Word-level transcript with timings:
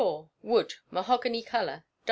Wood. 0.41 0.73
Mahogany 0.89 1.43
Colour. 1.43 1.83